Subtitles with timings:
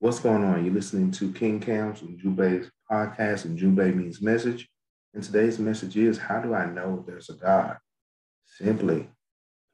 [0.00, 0.64] What's going on?
[0.64, 4.66] You're listening to King Cam's and Jube's podcast, and Jube means message.
[5.12, 7.76] And today's message is How do I know there's a God?
[8.46, 9.10] Simply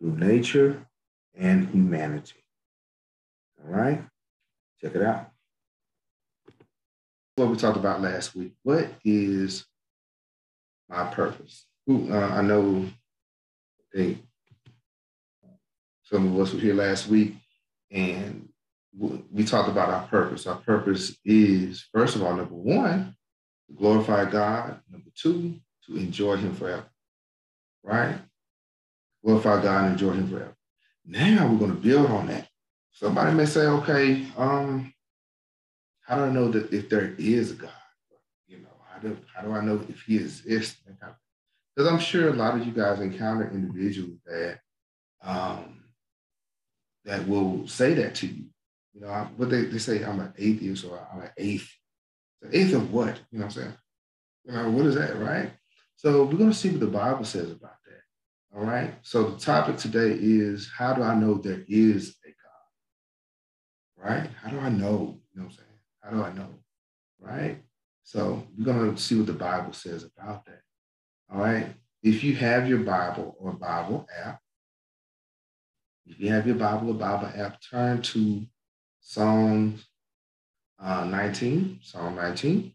[0.00, 0.84] through nature
[1.32, 2.43] and humanity.
[3.62, 4.02] All right,
[4.80, 5.30] check it out.
[7.36, 8.54] What we talked about last week.
[8.64, 9.64] What is
[10.88, 11.66] my purpose?
[11.88, 14.18] Uh, I know, I think
[16.02, 17.36] some of us were here last week,
[17.93, 18.48] and
[18.92, 20.46] we talked about our purpose.
[20.46, 23.14] Our purpose is, first of all, number one,
[23.68, 24.80] to glorify God.
[24.90, 26.86] Number two, to enjoy Him forever.
[27.82, 28.16] Right?
[29.24, 30.56] Glorify God and enjoy Him forever.
[31.04, 32.48] Now we're going to build on that.
[32.92, 34.92] Somebody may say, okay, um,
[36.00, 37.70] how do I know that if there is a God?
[38.46, 40.80] You know, how do, how do I know if He exists?
[41.76, 44.60] Because I'm sure a lot of you guys encounter individuals that
[45.23, 45.84] um,
[47.04, 48.46] that will say that to you
[48.96, 51.71] you know, I, what they, they say, I'm an atheist or I'm an eighth.
[52.40, 53.21] The eighth of what?
[53.30, 53.74] You know what I'm saying?
[54.45, 55.51] You know, what is that, right?
[55.96, 58.56] So we're going to see what the Bible says about that.
[58.59, 58.95] All right.
[59.02, 62.29] So the topic today is how do I know there is a
[63.98, 64.10] God?
[64.10, 64.31] Right?
[64.43, 65.21] How do I know?
[65.34, 65.69] You know what I'm saying?
[66.03, 66.49] How do I know?
[67.21, 67.62] Right?
[68.04, 70.62] So we're going to see what the Bible says about that.
[71.31, 71.66] All right.
[72.03, 74.41] If you have your Bible or Bible app,
[76.06, 78.47] if you have your Bible or Bible app, turn to
[79.09, 79.78] Psalm
[80.81, 82.75] uh, 19, Psalm 19.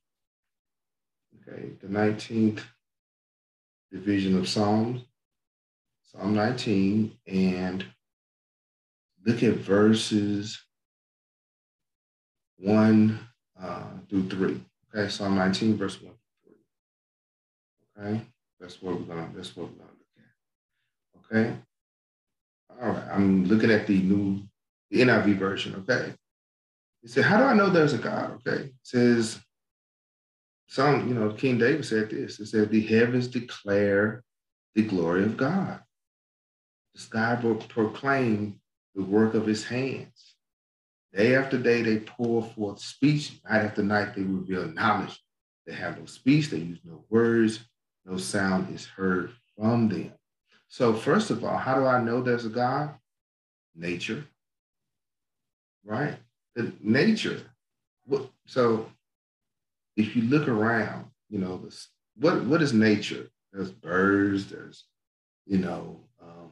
[1.35, 2.61] Okay, the 19th
[3.91, 5.01] division of Psalms,
[6.03, 7.85] Psalm 19, and
[9.25, 10.57] look at verses
[12.59, 13.19] 1
[13.61, 14.61] uh, through 3.
[14.95, 16.13] Okay, Psalm 19, verse 1
[16.45, 16.53] through
[17.97, 18.07] 3.
[18.07, 18.21] Okay,
[18.57, 21.37] that's what we're gonna that's what we're gonna look at.
[21.37, 21.57] Okay.
[22.81, 24.41] All right, I'm looking at the new
[24.89, 26.13] the NIV version, okay?
[27.01, 28.39] He said, How do I know there's a God?
[28.47, 28.65] Okay.
[28.65, 29.39] It says,
[30.67, 32.39] some, you know, King David said this.
[32.39, 34.23] It said, The heavens declare
[34.73, 35.81] the glory of God.
[36.95, 38.59] The sky will proclaim
[38.95, 40.35] the work of his hands.
[41.13, 43.41] Day after day, they pour forth speech.
[43.49, 45.19] Night after night, they reveal knowledge.
[45.67, 47.59] They have no speech, they use no words,
[48.05, 50.13] no sound is heard from them.
[50.69, 52.95] So, first of all, how do I know there's a God?
[53.75, 54.25] Nature,
[55.83, 56.17] right?
[56.55, 57.41] The nature.
[58.45, 58.91] So
[59.95, 61.67] if you look around, you know,
[62.15, 63.29] what what is nature?
[63.51, 64.47] There's birds.
[64.47, 64.85] There's,
[65.45, 66.51] you know, um,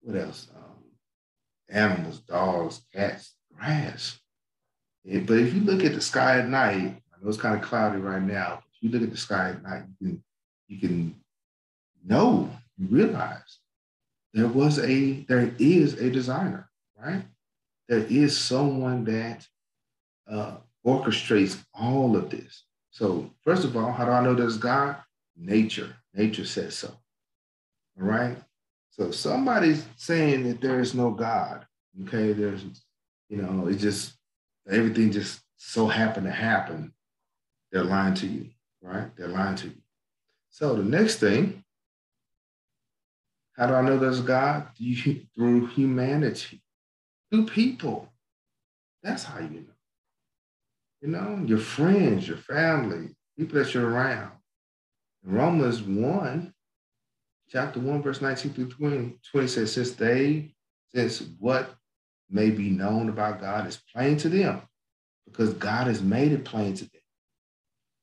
[0.00, 0.48] what else?
[0.56, 0.84] Um,
[1.68, 4.18] animals, dogs, cats, grass.
[5.04, 8.00] But if you look at the sky at night, I know it's kind of cloudy
[8.00, 8.62] right now.
[8.62, 10.22] But if you look at the sky at night, you can
[10.68, 11.20] you can
[12.04, 13.58] know, you realize
[14.34, 16.68] there was a there is a designer,
[17.00, 17.22] right?
[17.88, 19.46] There is someone that
[20.30, 20.56] uh,
[20.86, 22.64] orchestrates all of this.
[22.90, 24.96] So, first of all, how do I know there's God?
[25.36, 25.94] Nature.
[26.14, 26.88] Nature says so.
[26.88, 28.36] All right.
[28.90, 31.66] So, somebody's saying that there is no God.
[32.02, 32.32] Okay.
[32.32, 32.64] There's,
[33.28, 34.14] you know, it just,
[34.68, 36.92] everything just so happened to happen.
[37.72, 38.50] They're lying to you,
[38.82, 39.14] right?
[39.16, 39.82] They're lying to you.
[40.50, 41.64] So, the next thing,
[43.56, 44.68] how do I know there's God?
[45.34, 46.62] Through humanity
[47.30, 48.12] through people.
[49.02, 49.74] That's how you know.
[51.00, 54.32] You know, your friends, your family, people that you're around.
[55.24, 56.52] In Romans 1,
[57.48, 60.54] chapter 1, verse 19 through 20, 20 says, since they,
[60.92, 61.74] since what
[62.30, 64.62] may be known about God is plain to them,
[65.26, 67.02] because God has made it plain to them.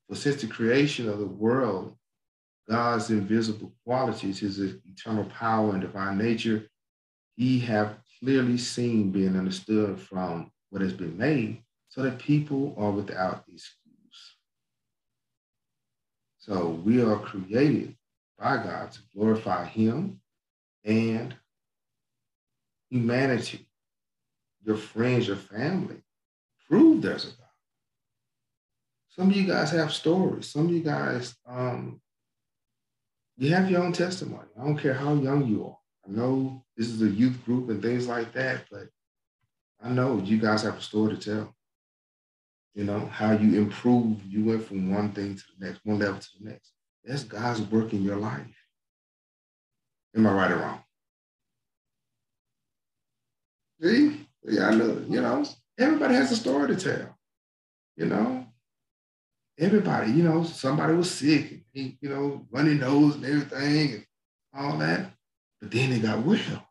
[0.08, 1.98] For since the creation of the world,
[2.70, 6.68] God's invisible qualities, his eternal power and divine nature,
[7.36, 12.92] he have clearly seen being understood from what has been made so that people are
[12.92, 13.76] without excuse.
[16.40, 17.96] So we are created
[18.38, 20.20] by God to glorify Him
[20.84, 21.36] and
[22.90, 23.68] humanity,
[24.64, 26.04] your friends, your family.
[26.68, 27.46] Prove there's a God.
[29.10, 30.50] Some of you guys have stories.
[30.50, 32.02] Some of you guys, um,
[33.38, 34.48] you have your own testimony.
[34.60, 35.78] I don't care how young you are.
[36.08, 38.88] I know this is a youth group and things like that, but
[39.82, 41.56] I know you guys have a story to tell.
[42.76, 46.20] You know, how you improve, you went from one thing to the next, one level
[46.20, 46.72] to the next.
[47.04, 48.46] That's God's work in your life.
[50.16, 50.84] Am I right or wrong?
[53.82, 54.28] See?
[54.44, 55.46] Yeah, I know, you know,
[55.80, 57.18] everybody has a story to tell.
[57.98, 58.46] You know,
[59.58, 64.06] everybody, you know, somebody was sick, and you know, runny nose and everything and
[64.54, 65.12] all that.
[65.66, 66.68] But then they got well.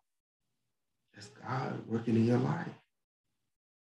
[1.15, 2.69] That's God working in your life.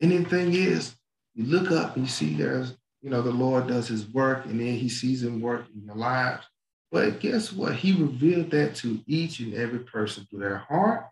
[0.02, 0.96] And the thing is,
[1.36, 4.60] you look up and you see there's, you know, the Lord does his work and
[4.60, 6.48] then he sees him work in your lives.
[6.92, 7.76] But guess what?
[7.76, 11.06] He revealed that to each and every person through their heart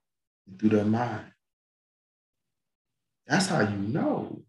[0.47, 1.31] and through their mind.
[3.27, 4.42] That's how you know.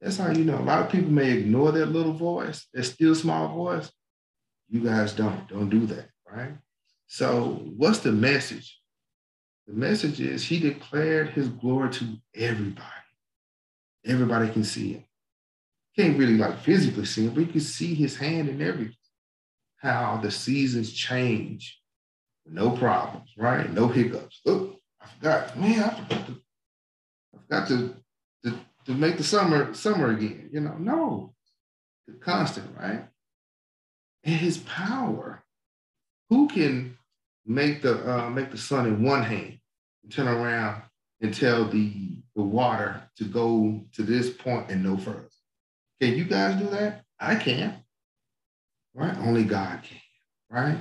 [0.00, 0.58] That's how you know.
[0.58, 3.90] A lot of people may ignore that little voice, their still small voice.
[4.68, 5.48] You guys don't.
[5.48, 6.52] Don't do that, right?
[7.12, 8.80] So, what's the message?
[9.66, 12.86] The message is he declared his glory to everybody.
[14.06, 15.04] Everybody can see him.
[15.94, 18.96] Can't really like physically see him, but you can see his hand in everything.
[19.76, 21.82] How the seasons change.
[22.46, 23.70] No problems, right?
[23.70, 24.40] No hiccups.
[24.46, 25.60] Oh, I forgot.
[25.60, 26.36] Man, I forgot to,
[27.34, 27.94] I forgot to,
[28.44, 30.48] to, to make the summer summer again.
[30.50, 31.34] You know, no.
[32.06, 33.04] The constant, right?
[34.24, 35.44] And his power.
[36.30, 36.96] Who can
[37.46, 39.58] make the uh, make the sun in one hand
[40.02, 40.82] and turn around
[41.20, 45.28] and tell the the water to go to this point and no further.
[46.00, 47.04] Can you guys do that?
[47.20, 47.76] I can.
[48.94, 49.16] Right?
[49.18, 49.98] Only God can.
[50.50, 50.78] Right?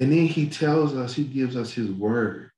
[0.00, 2.50] And then he tells us, he gives us his word.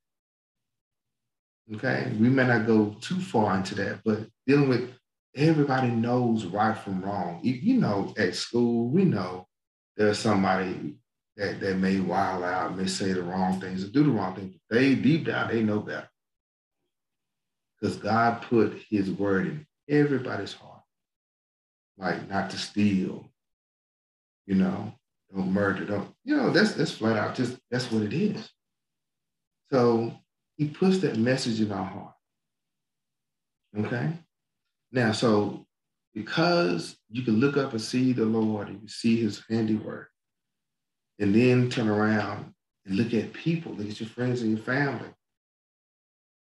[1.75, 2.11] Okay?
[2.19, 4.91] We may not go too far into that, but dealing with
[5.35, 7.39] everybody knows right from wrong.
[7.43, 9.47] You know, at school, we know
[9.95, 10.95] there's somebody
[11.37, 14.55] that, that may wild out, may say the wrong things or do the wrong things.
[14.69, 16.09] They deep down, they know better.
[17.79, 20.81] Because God put his word in everybody's heart.
[21.97, 23.29] Like not to steal,
[24.45, 24.93] you know,
[25.33, 28.49] don't murder, don't, you know, that's that's flat out just that's what it is.
[29.71, 30.13] So
[30.57, 32.13] he puts that message in our heart.
[33.77, 34.11] Okay.
[34.91, 35.65] Now, so
[36.13, 40.09] because you can look up and see the Lord and see his handiwork,
[41.19, 42.53] and then turn around
[42.85, 45.09] and look at people, look at your friends and your family,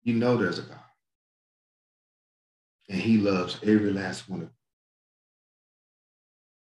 [0.04, 0.80] you know there's a God.
[2.90, 4.50] And he loves every last one of.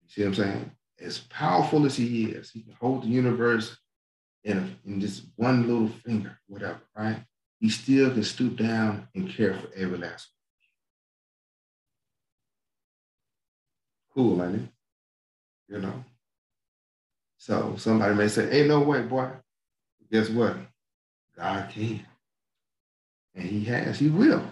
[0.03, 0.71] You see what I'm saying?
[1.01, 3.77] As powerful as he is, he can hold the universe
[4.45, 7.23] in, a, in just one little finger, whatever, right?
[7.61, 10.29] He still can stoop down and care for every last
[14.15, 14.39] one.
[14.39, 14.61] Cool, it?
[15.69, 16.05] You know?
[17.47, 19.31] So somebody may say, ain't no way, boy.
[20.11, 20.57] Guess what?
[21.39, 22.05] God can.
[23.37, 24.43] And he has, he will.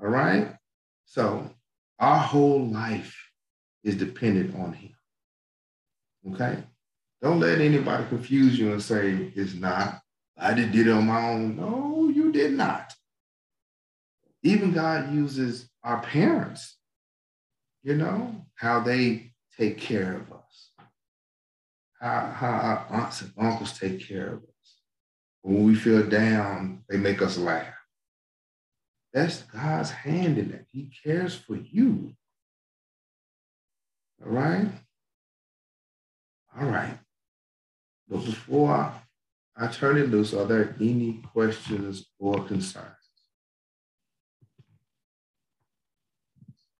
[0.00, 0.52] All right?
[1.04, 1.48] So
[2.00, 3.16] our whole life
[3.84, 4.96] is dependent on him.
[6.32, 6.64] Okay?
[7.22, 10.00] Don't let anybody confuse you and say it's not.
[10.36, 11.54] I did it on my own.
[11.54, 12.94] No, you did not.
[14.42, 16.78] Even God uses our parents,
[17.84, 20.67] you know, how they take care of us,
[22.00, 24.76] how, how our aunts and uncles take care of us.
[25.42, 27.74] When we feel down, they make us laugh.
[29.12, 30.66] That's God's hand in it.
[30.70, 32.12] He cares for you.
[34.24, 34.68] All right?
[36.58, 36.98] All right.
[38.08, 38.92] But before
[39.56, 42.97] I turn it loose, are there any questions or concerns?